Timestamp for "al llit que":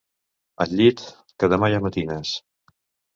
0.63-1.49